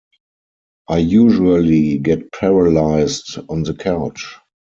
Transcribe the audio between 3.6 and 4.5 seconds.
the couch.